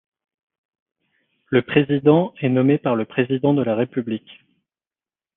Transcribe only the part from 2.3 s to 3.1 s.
est nommé par le